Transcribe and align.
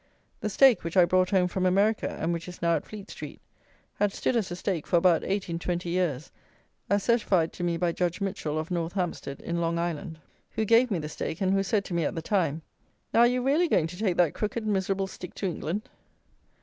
The 0.39 0.49
stake 0.49 0.83
which 0.83 0.97
I 0.97 1.05
brought 1.05 1.29
home 1.29 1.47
from 1.47 1.63
America, 1.63 2.09
and 2.19 2.33
which 2.33 2.47
is 2.47 2.59
now 2.59 2.75
at 2.75 2.85
Fleet 2.87 3.11
street, 3.11 3.39
had 3.99 4.11
stood 4.11 4.35
as 4.35 4.49
a 4.49 4.55
stake 4.55 4.87
for 4.87 4.95
about 4.95 5.23
eight 5.23 5.47
and 5.47 5.61
twenty 5.61 5.91
years, 5.91 6.31
as 6.89 7.03
certified 7.03 7.53
to 7.53 7.63
me 7.63 7.77
by 7.77 7.91
Judge 7.91 8.19
Mitchell, 8.19 8.57
of 8.57 8.71
North 8.71 8.93
Hampstead 8.93 9.39
in 9.41 9.61
Long 9.61 9.77
Island, 9.77 10.17
who 10.53 10.65
gave 10.65 10.89
me 10.89 10.97
the 10.97 11.07
stake, 11.07 11.39
and 11.39 11.53
who 11.53 11.61
said 11.61 11.85
to 11.85 11.93
me 11.93 12.03
at 12.03 12.15
the 12.15 12.21
time, 12.23 12.63
"Now 13.13 13.19
are 13.19 13.27
you 13.27 13.43
really 13.43 13.67
going 13.67 13.85
to 13.85 13.95
take 13.99 14.17
that 14.17 14.33
crooked 14.33 14.65
miserable 14.65 15.05
stick 15.05 15.35
to 15.35 15.45
England!" 15.45 15.87